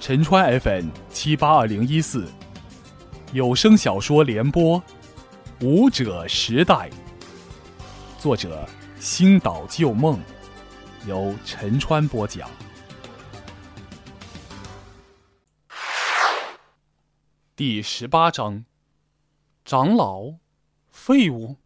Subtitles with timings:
[0.00, 2.30] 陈川 FM 七八二零一四
[3.32, 4.78] 有声小说联播，
[5.66, 6.90] 《舞者时代》，
[8.18, 8.68] 作者
[9.00, 10.20] 星岛旧梦，
[11.06, 12.50] 由陈川播讲。
[17.56, 18.66] 第十八章：
[19.64, 20.34] 长老，
[20.90, 21.56] 废物。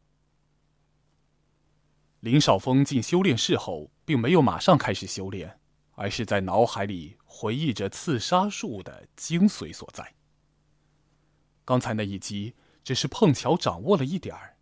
[2.20, 5.58] 林少峰进修炼室后，并没有马上开始修炼。
[6.00, 10.14] 而是在脑海里回忆着刺杀术的精髓所在。
[11.64, 14.58] 刚才那一击只是碰巧掌握了一点儿，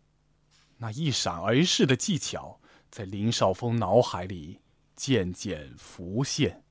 [0.77, 2.59] 那一闪而逝的技巧
[2.89, 4.61] 在林少峰脑海里
[4.95, 6.63] 渐渐浮现。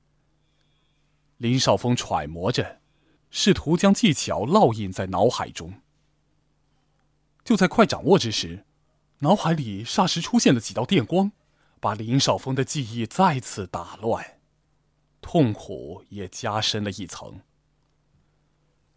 [1.37, 2.81] 林少峰揣摩着，
[3.31, 5.81] 试图将技巧烙印在脑海中。
[7.45, 8.65] 就在快掌握之时，
[9.19, 11.31] 脑海里霎时出现了几道电光，
[11.87, 14.41] 把林少峰的记忆再次打乱。
[15.21, 17.39] 痛苦也加深了一层。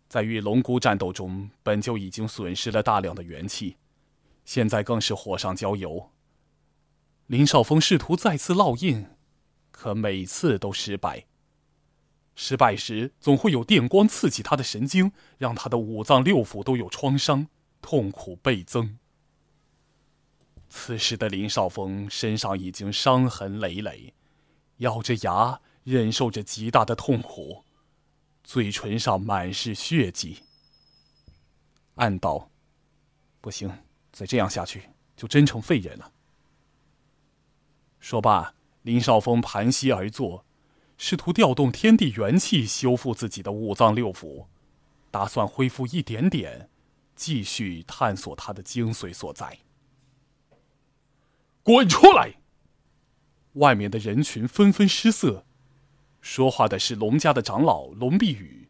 [0.09, 3.77] 在与龙姑战斗中，本就已经损失了大量的元气，
[4.45, 6.11] 现在更是火上浇油。
[7.29, 9.07] 林少峰试图再次烙印，
[9.71, 11.27] 可每次都失败。
[12.35, 17.47] 失败时，总会有电光刺激他的神经，让他的五脏六腑都有创伤，
[17.81, 18.99] 痛苦倍增。
[20.71, 24.15] 此时的林少峰身上已经伤痕累累，
[24.79, 25.61] 咬着牙。
[25.83, 27.65] 忍受着极大的痛苦，
[28.45, 30.43] 嘴唇上满是血迹。
[31.95, 32.51] 暗道
[33.41, 33.79] ：“不行，
[34.13, 36.13] 再这样下去就真成废人了。”
[37.99, 40.45] 说罢，林少峰盘膝而坐，
[40.99, 44.45] 试图调动天地元气修复自己的五脏六腑，
[45.11, 46.69] 打算恢复一点点，
[47.17, 49.59] 继续探索他的精髓所在。
[51.63, 52.37] 滚出来！
[53.55, 55.45] 外面的人群纷纷失色。
[56.21, 58.69] 说话的是龙家的长老龙碧宇，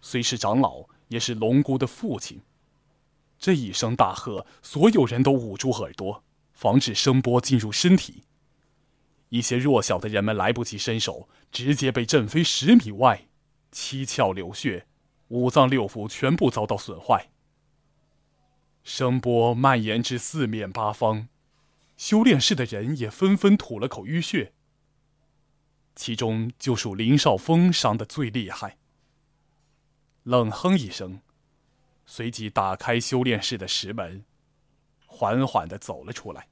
[0.00, 2.42] 虽是长老，也是龙姑的父亲。
[3.38, 8.24] 这一声大喝，所有人都捂住耳朵，防止声波进入身体。
[9.30, 13.26] 一些弱小的人们来不及伸手，直接被震飞十米外，
[13.72, 14.86] 七窍流血，
[15.28, 17.30] 五脏六腑全部遭到损坏。
[18.82, 21.28] 声波蔓延至四面八方，
[21.96, 24.52] 修炼室的人也纷纷吐了口淤血。
[25.94, 28.78] 其中就属林少峰伤的最厉害。
[30.24, 31.20] 冷哼一声，
[32.04, 34.24] 随即打开修炼室的石门，
[35.06, 36.48] 缓缓的走了出来。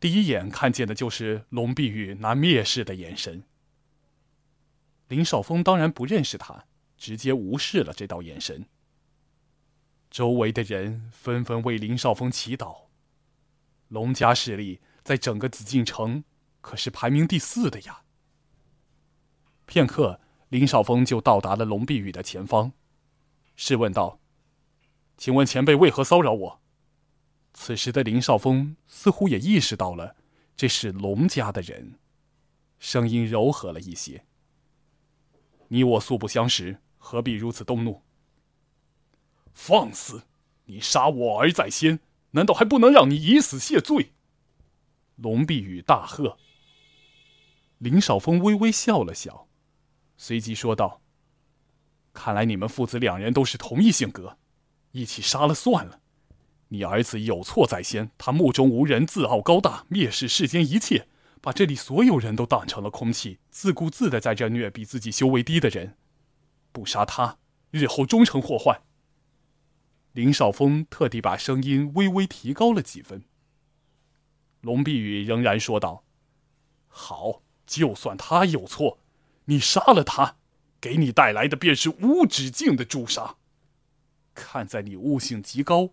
[0.00, 3.44] 第一眼看见的就是龙碧玉那蔑视的眼神。
[5.08, 6.66] 林少峰当然不认识他，
[6.98, 8.66] 直接无视了这道眼神。
[10.10, 12.83] 周围的人纷纷为林少峰祈祷。
[13.94, 16.24] 龙家势力在整个紫禁城。
[16.60, 18.02] 可是排名第四的呀。
[19.66, 20.18] 片刻，
[20.48, 22.72] 林少峰就到达了龙碧宇的前方，
[23.54, 24.18] 试问道
[25.18, 26.60] ：“请问前辈为何骚扰我？”
[27.52, 30.16] 此时的林少峰似乎也意识到了
[30.56, 31.98] 这是龙家的人，
[32.78, 34.24] 声音柔和了一些
[35.68, 38.02] ：“你我素不相识，何必如此动怒？”
[39.52, 40.22] 放肆！
[40.64, 42.00] 你杀我儿在先，
[42.34, 44.12] 难道还不能让你以死谢罪？
[45.16, 46.36] 龙碧宇大喝。
[47.78, 49.46] 林少峰微微笑了笑，
[50.16, 51.00] 随即说道
[52.12, 54.38] ：“看来你们父子两人都是同一性格，
[54.92, 56.00] 一起杀了算了。
[56.68, 61.06] 你儿子有错在先，他目中无人，自傲高大，蔑视世间一切，
[61.40, 65.96] 把这里所有人都当成了空气，自顾自的在这虐比自己修为低的人。
[66.72, 67.38] 不杀他，
[67.70, 68.82] 日后终成祸患。”
[70.14, 73.22] 林少峰特地把声音微微提高了几分。
[74.62, 76.02] 龙碧宇仍然说道
[76.88, 78.98] ：“好。”就算他有错，
[79.46, 80.36] 你杀了他，
[80.82, 83.36] 给你带来的便是无止境的诛杀。
[84.34, 85.88] 看在你悟性极高，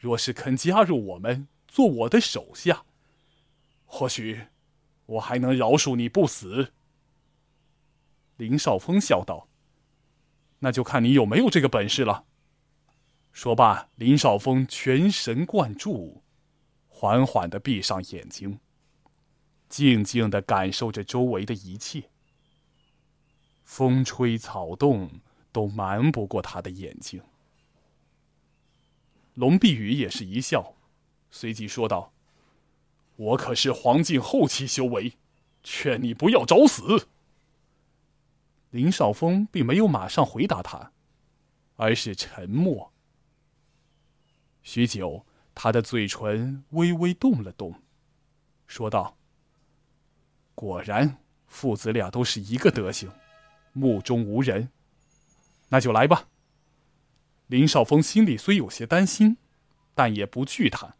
[0.00, 2.82] 若是肯加入我们，做我的手下，
[3.84, 4.46] 或许
[5.06, 6.72] 我还能饶恕你不死。
[8.36, 9.46] 林少峰笑道
[10.58, 12.24] ：“那就看你有没有这个本事了。”
[13.36, 16.22] 说罢，林少峰全神贯注，
[16.88, 18.58] 缓缓的闭上眼睛。
[19.68, 22.04] 静静的感受着周围的一切，
[23.62, 25.10] 风吹草动
[25.52, 27.20] 都瞒不过他的眼睛。
[29.34, 30.72] 龙碧宇也是一笑，
[31.30, 32.14] 随即说道
[33.16, 35.12] ：“我可是黄境后期修为，
[35.62, 37.06] 劝你不要找死。”
[38.72, 40.90] 林少峰并没有马上回答他，
[41.76, 42.90] 而是沉默。
[44.66, 45.24] 许久，
[45.54, 47.80] 他的嘴唇微微动了动，
[48.66, 49.16] 说道。
[50.56, 53.08] 果然，父子俩都是一个德行，
[53.72, 54.68] 目中无人。
[55.68, 56.26] 那就来吧。
[57.46, 59.36] 林少峰心里虽有些担心，
[59.94, 60.96] 但也不惧他。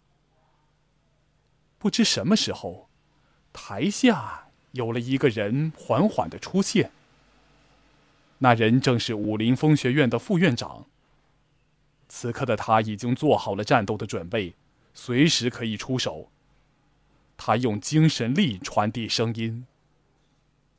[1.77, 2.89] 不知什么时候，
[3.53, 6.93] 台下有了一个人缓缓的出现。
[8.39, 10.87] 那人正是武林风学院的副院长。
[12.09, 14.55] 此刻的他已经做好了战斗的准备，
[14.95, 16.31] 随时可以出手。
[17.37, 19.67] 他用精神力传递声音，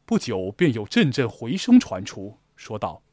[0.05, 3.03] 不久便有阵阵回声传出，说道：“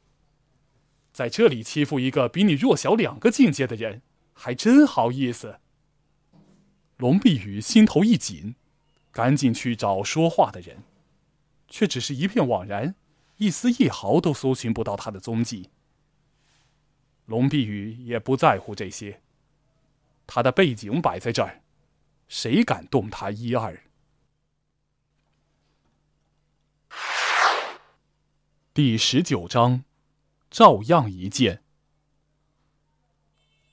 [1.13, 4.01] 在这里欺负一个比你弱小两个境界的人，
[4.33, 5.59] 还真好意思。”
[6.97, 8.55] 龙碧宇心头一紧，
[9.11, 10.77] 赶紧去找说话的人，
[11.67, 12.95] 却只是一片枉然，
[13.37, 15.69] 一丝一毫都搜寻不到他的踪迹。
[17.25, 19.19] 龙碧宇也不在乎这些，
[20.27, 21.63] 他的背景摆在这儿，
[22.27, 23.81] 谁敢动他一二？
[28.75, 29.83] 第十九章，
[30.51, 31.63] 照样一剑。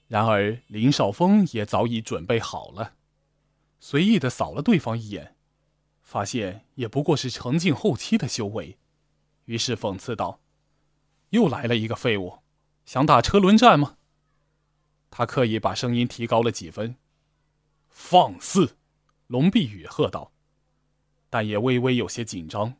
[0.08, 2.94] 然而林少峰也早已准备好了，
[3.80, 5.36] 随意的扫了对方一眼，
[6.02, 8.78] 发现也不过是成境后期的修为，
[9.44, 10.40] 于是讽刺道
[11.30, 12.38] ：“又来了一个废物。”
[12.84, 13.96] 想打车轮战吗？
[15.10, 16.96] 他刻意把声音提高了几分。
[17.88, 18.76] 放肆！
[19.26, 20.32] 龙碧宇喝道，
[21.30, 22.74] 但也微微有些紧张，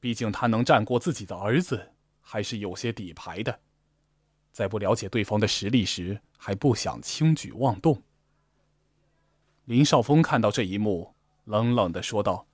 [0.00, 3.60] 毕竟他能战过自己的儿子，还是有些底牌的。
[4.52, 8.02] 在不了解对方的实力时，还不想轻举妄动。
[9.64, 12.46] 林少峰看到这一幕，冷冷的说道：“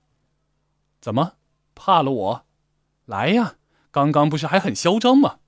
[1.01, 1.37] 怎么，
[1.75, 2.47] 怕了我？
[3.05, 3.57] 来呀！
[3.91, 5.41] 刚刚不是还很嚣张吗？”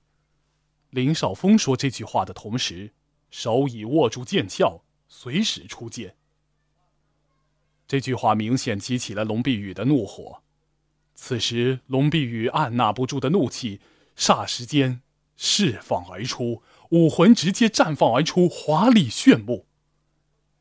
[0.95, 2.93] 林少峰说这句话的同时，
[3.29, 6.15] 手已握住剑鞘，随时出剑。
[7.85, 10.41] 这句话明显激起了龙碧宇的怒火。
[11.13, 13.81] 此时，龙碧宇按捺不住的怒气，
[14.15, 15.01] 霎时间
[15.35, 19.65] 释放而出，武魂直接绽放而出，华丽炫目。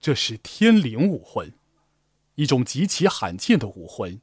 [0.00, 1.54] 这是天灵武魂，
[2.34, 4.20] 一种极其罕见的武魂，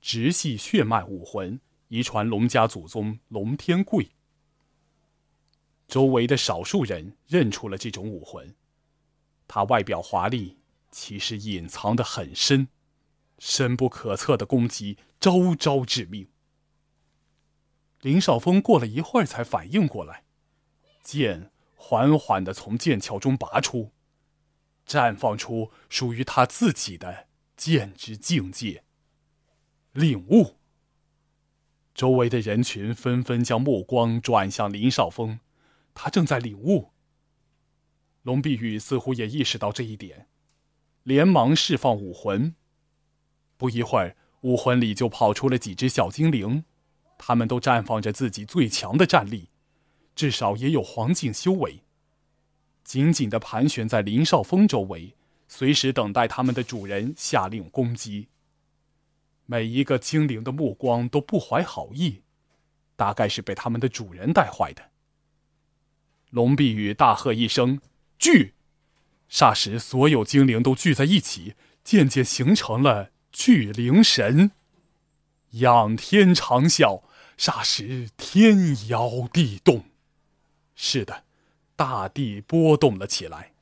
[0.00, 4.10] 直系血脉武魂，遗传龙家祖宗龙天贵。
[5.88, 8.54] 周围的少数人认出了这种武魂，
[9.48, 10.58] 它外表华丽，
[10.90, 12.68] 其实隐藏的很深，
[13.38, 16.28] 深不可测的攻击，招招致命。
[18.02, 20.24] 林少峰过了一会儿才反应过来，
[21.02, 23.90] 剑缓缓的从剑鞘中拔出，
[24.86, 28.84] 绽放出属于他自己的剑之境界。
[29.92, 30.58] 领悟。
[31.94, 35.40] 周围的人群纷纷将目光转向林少峰。
[36.00, 36.92] 他正在领悟。
[38.22, 40.28] 龙碧玉似乎也意识到这一点，
[41.02, 42.54] 连忙释放武魂。
[43.56, 46.64] 不一会儿，武魂里就跑出了几只小精灵，
[47.18, 49.48] 他们都绽放着自己最强的战力，
[50.14, 51.82] 至少也有黄境修为，
[52.84, 55.16] 紧紧的盘旋在林少峰周围，
[55.48, 58.28] 随时等待他们的主人下令攻击。
[59.46, 62.22] 每一个精灵的目光都不怀好意，
[62.94, 64.90] 大概是被他们的主人带坏的。
[66.30, 67.80] 龙碧宇大喝一声
[68.18, 68.54] ：“聚！”
[69.30, 71.54] 霎时，所有精灵都聚在一起，
[71.84, 74.52] 渐渐形成了聚灵神。
[75.52, 77.02] 仰天长啸，
[77.38, 79.84] 霎时天摇地动。
[80.74, 81.24] 是的，
[81.76, 83.52] 大地波动了起来，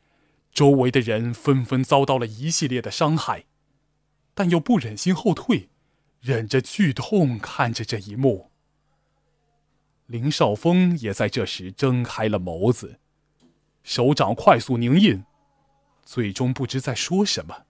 [0.53, 3.45] 周围的人纷纷遭到了一系列的伤害，
[4.35, 5.69] 但又不忍心后退，
[6.21, 8.51] 忍着剧痛看着这一幕。
[10.07, 13.01] 林少峰也在这时睁开了眸子，
[13.83, 15.25] 手掌快速凝印，
[16.05, 17.65] 最终不知在说什么，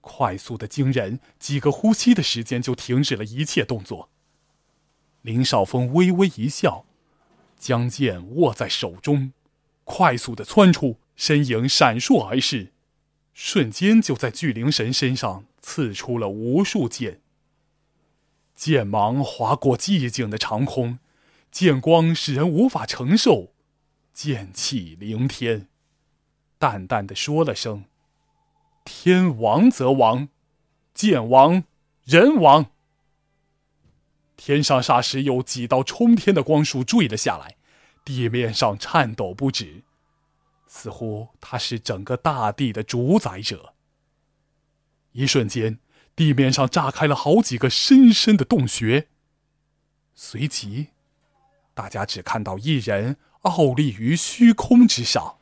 [0.00, 4.08] 快速的惊人，几个呼吸的时间就停止了一切动作。
[5.22, 6.84] 林少峰微微一笑，
[7.56, 9.32] 将剑握在手中，
[9.84, 12.72] 快速的窜出，身影闪烁而逝，
[13.32, 17.20] 瞬间就在巨灵神身上刺出了无数剑，
[18.56, 20.98] 剑芒划过寂静的长空。
[21.50, 23.54] 剑光使人无法承受，
[24.12, 25.68] 剑气凌天，
[26.58, 27.84] 淡淡的说了声
[28.84, 30.28] ：“天亡则亡，
[30.92, 31.64] 剑亡
[32.04, 32.70] 人亡。”
[34.36, 37.56] 天上霎时有几道冲天的光束坠了下来，
[38.04, 39.82] 地面上颤抖不止，
[40.66, 43.72] 似乎他是整个大地的主宰者。
[45.12, 45.78] 一瞬间，
[46.14, 49.08] 地面上炸开了好几个深深的洞穴，
[50.14, 50.88] 随即。
[51.76, 55.36] 大家只看到一人傲立于虚空之上，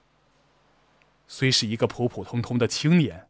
[1.29, 3.29] 虽是一个普普通通的青年，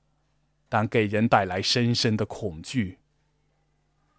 [0.71, 3.01] 但给人带来深深的恐惧。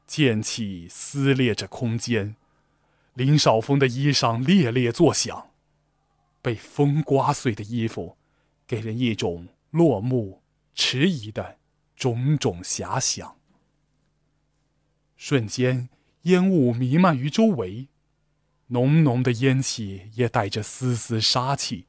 [0.05, 2.35] 剑气撕裂着空间，
[3.15, 5.49] 林少峰的衣裳猎猎作响，
[6.43, 8.15] 被风刮碎的衣服，
[8.67, 10.43] 给人一种落幕
[10.75, 11.57] 迟疑的
[11.95, 13.35] 种种遐想。
[15.17, 15.89] 瞬间，
[16.21, 17.87] 烟雾弥漫于周围，
[18.67, 21.87] 浓浓的烟气也带着丝丝杀气。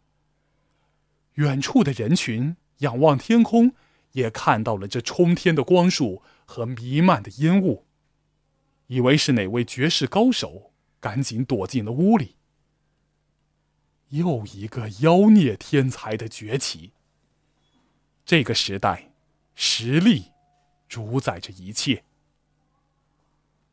[1.34, 3.74] 远处的人群仰望天空，
[4.12, 7.84] 也看到了这冲天的光束和弥漫的烟雾，
[8.86, 12.36] 以为是哪位绝世高手，赶紧躲进了屋里。
[14.08, 16.92] 又一个妖孽天才的崛起。
[18.24, 19.12] 这个时代，
[19.54, 20.32] 实力
[20.88, 22.04] 主宰着一切。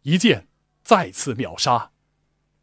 [0.02, 0.48] 一剑
[0.84, 1.93] 再次秒杀，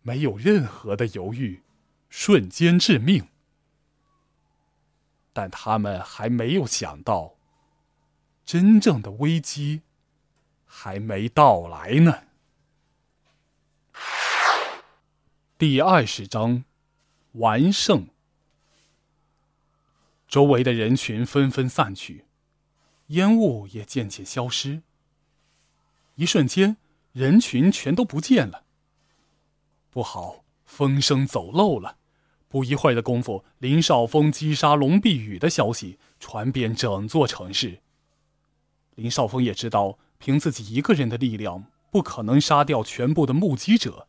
[0.02, 1.62] 没有任何的犹豫，
[2.08, 3.28] 瞬间致命。
[5.32, 7.34] 但他们还没有想到，
[8.44, 9.82] 真正的危机
[10.64, 12.24] 还没到来呢。
[15.56, 16.64] 第二十章，
[17.32, 18.08] 完胜。
[20.26, 22.24] 周围的人群纷纷散去，
[23.08, 24.82] 烟雾也渐渐消失。
[26.14, 26.76] 一瞬间。
[27.12, 28.62] 人群全都不见了。
[29.90, 31.96] 不好，风声走漏了。
[32.48, 37.80] 不一会儿的功夫，林少峰击杀龙碧宇的消息传遍整座城市。
[38.94, 44.06] 林少峰也知道，凭自己一个人的力量，不可能杀掉全部的目击者，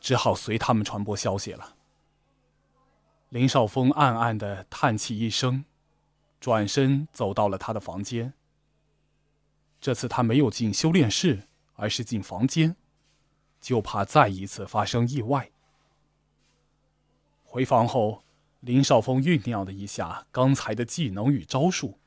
[0.00, 1.76] 只好随他们传播消息了。
[3.30, 5.64] 林少峰暗暗的叹气一声，
[6.38, 8.34] 转身走到了他的房间。
[9.80, 11.48] 这次他没有进修炼室。
[11.78, 12.74] 而是进房间，
[13.66, 15.50] 就怕再一次发生意外。
[17.42, 18.22] 回房后，
[18.60, 21.98] 林少峰酝酿了一下刚才的技能与招数，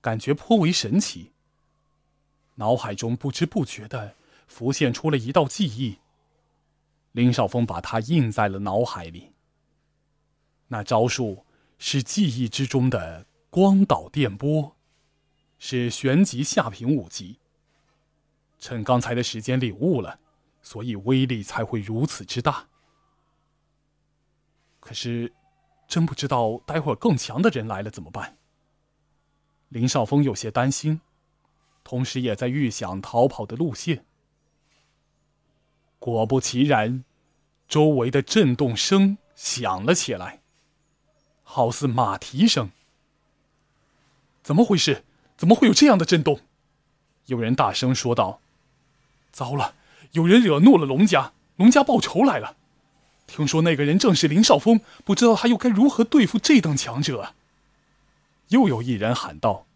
[0.00, 1.30] 感觉颇为神奇。
[2.56, 4.16] 脑海中不知不觉的
[4.48, 5.98] 浮现出了一道记忆，
[7.12, 9.30] 林少峰把它印在了脑海里。
[10.66, 11.46] 那招数
[11.78, 14.74] 是记忆之中的光导电波，
[15.60, 17.38] 是旋级下品五级。
[18.58, 20.18] 趁刚才的时间领悟了，
[20.62, 22.68] 所以威力才会如此之大。
[24.80, 25.32] 可是，
[25.86, 28.36] 真不知道待会儿更强的人来了怎么办。
[29.68, 31.00] 林少峰有些担心，
[31.84, 34.04] 同时也在预想逃跑的路线。
[35.98, 37.04] 果不其然，
[37.68, 40.40] 周围的震动声响了起来，
[41.42, 42.70] 好似马蹄声。
[44.42, 45.04] 怎么回事？
[45.36, 46.40] 怎么会有这样的震动？
[47.26, 48.40] 有人大声说道。
[49.30, 49.76] 糟了，
[50.12, 52.56] 有人惹怒了龙家，龙家报仇来了。
[53.26, 57.34] 听说那个人正是林少峰，不知道他又该如何对付这等强者。
[58.48, 59.66] 又有一人喊道：“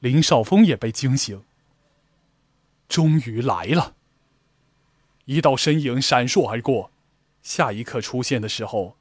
[0.00, 1.44] 林少峰也被惊醒。”
[2.88, 3.94] 终于来了，
[5.26, 6.90] 一道身影闪烁而过，
[7.42, 8.96] 下一刻出现的时候，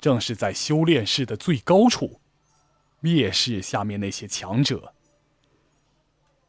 [0.00, 2.18] 正是在修炼室的最高处，
[3.02, 4.94] 蔑视下面那些强者。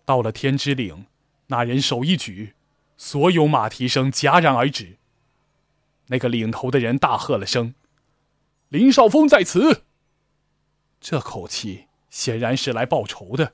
[0.06, 1.08] 到了天之岭。
[1.50, 2.54] 那人手一举，
[2.98, 4.98] 所有马蹄声戛然而止。
[6.08, 7.76] 那个领头的人大喝了声
[8.70, 9.84] ：“林少峰在此！”
[11.00, 13.54] 这口气显然是来报仇的。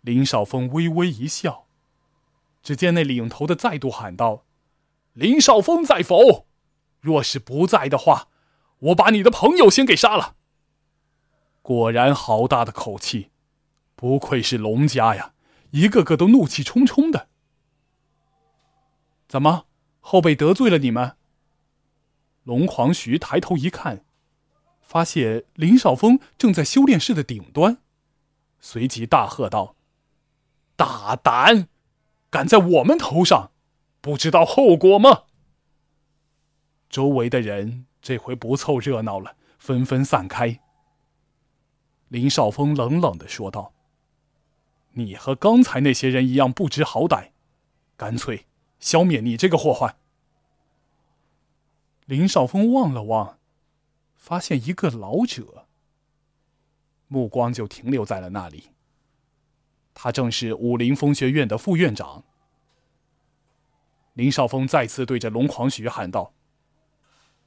[0.00, 1.66] 林少峰微微一笑，
[2.62, 4.44] 只见那领头的再度喊道
[5.14, 6.46] ：“林少峰在否？
[7.00, 8.28] 若是不在的话，
[8.78, 10.36] 我把你的朋友先给杀了。”
[11.62, 13.30] 果然，好大的口气，
[13.94, 15.34] 不愧是龙家呀！
[15.70, 17.28] 一个个都怒气冲冲的。
[19.30, 19.66] 怎么，
[20.00, 21.14] 后辈得罪了你们？
[22.42, 24.04] 龙狂徐抬头一看，
[24.82, 27.78] 发现林少峰正在修炼室的顶端，
[28.58, 29.76] 随即大喝道
[30.74, 31.68] ：“大胆，
[32.28, 33.52] 敢在我们头上，
[34.00, 35.26] 不知道后果吗？”
[36.90, 40.58] 周围的人这回不凑热闹了，纷纷散开。
[42.08, 43.72] 林少峰冷冷的说道。
[44.94, 47.30] 你和刚才那些人一样不知好歹，
[47.96, 48.46] 干脆
[48.80, 49.96] 消灭你这个祸患。
[52.06, 53.38] 林少峰望了望，
[54.16, 55.68] 发现一个老者，
[57.06, 58.70] 目光就停留在了那里。
[59.94, 62.24] 他正是武林风学院的副院长。
[64.14, 66.32] 林少峰再次对着龙狂徐喊道：“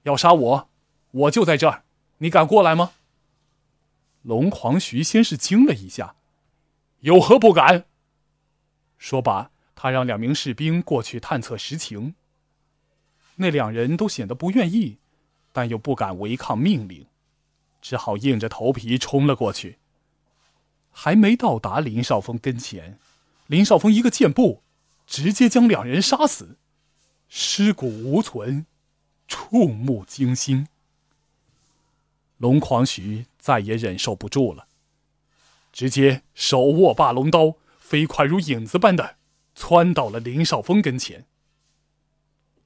[0.03, 0.69] 要杀我，
[1.11, 1.83] 我就在这儿，
[2.19, 2.93] 你敢过来吗？”
[4.21, 6.15] 龙狂徐先是惊了一下。
[6.99, 7.85] 有何不敢？
[8.97, 9.51] 说罢，
[9.83, 12.15] 他让两名士兵过去探测实情。
[13.35, 14.97] 那两人都显得不愿意，
[15.51, 17.05] 但又不敢违抗命令，
[17.81, 19.79] 只好硬着头皮冲了过去。
[20.89, 22.97] 还没到达林少峰跟前，
[23.47, 24.63] 林少峰一个箭步，
[25.05, 26.55] 直接将两人杀死，
[27.27, 28.65] 尸骨无存，
[29.27, 30.69] 触目惊心。
[32.37, 34.65] 龙狂徐再也忍受不住了，
[35.73, 39.17] 直接手握霸龙刀，飞快如影子般的
[39.55, 41.25] 窜到了林少峰跟前。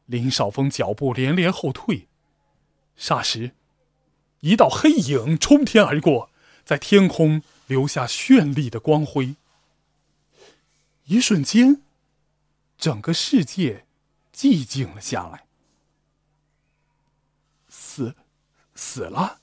[0.06, 2.08] 林少峰脚步连连后退，
[2.98, 3.52] 霎时，
[4.40, 6.30] 一道黑影冲天而过，
[6.64, 9.36] 在天空留下绚丽的光辉。
[11.06, 11.82] 一瞬间，
[12.78, 13.86] 整个世界
[14.34, 15.46] 寂静了下来。
[17.68, 18.16] 死，
[18.76, 19.40] 死了。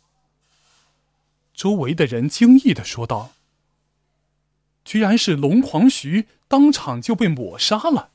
[1.53, 3.33] 周围的人惊异的说道
[4.85, 8.13] ：“居然是龙狂徐，当场就被抹杀了。”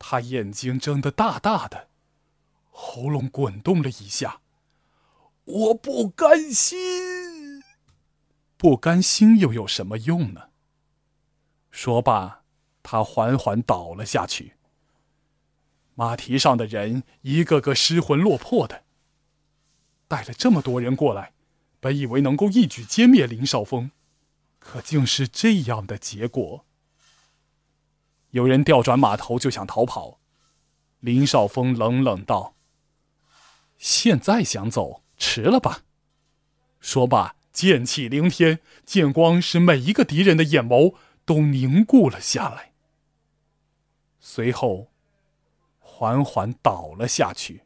[0.00, 1.88] 他眼睛睁得大大的，
[2.70, 4.40] 喉咙滚动了一下。
[5.44, 7.62] 我不甘心，
[8.56, 10.48] 不甘心又有什么用呢？
[11.70, 12.42] 说罢，
[12.82, 14.54] 他缓缓倒了下去。
[15.94, 18.82] 马蹄上的人一个个失魂落魄的。
[20.08, 21.32] 带了这么多人过来。
[21.78, 23.92] 本以为能够一举歼灭林少峰，
[24.58, 26.66] 可竟是这样的结果。
[28.30, 30.18] 有人调转马头就想逃跑，
[31.00, 32.54] 林少峰冷冷道
[33.78, 35.82] ：“现在想走，迟了吧？”
[36.80, 40.94] 说罢，剑气凌天，剑光使每一个敌人的眼眸
[41.24, 42.72] 都凝固了下来，
[44.20, 44.90] 随后
[45.78, 47.62] 缓缓倒了下去。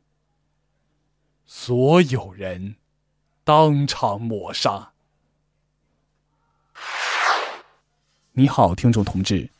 [1.45, 2.77] 所有人。
[3.45, 4.93] 当场抹杀。
[8.31, 9.51] 你好，听众同志，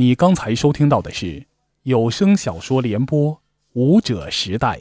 [0.00, 1.46] 你刚才收听到的是
[1.82, 3.34] 有声小说联播
[3.74, 4.78] 《武者时代》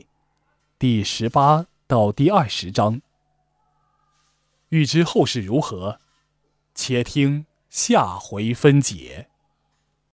[0.79, 3.01] 第十八到第二十章。
[4.69, 5.99] 欲知后事如何，
[6.73, 9.28] 且听下回分解。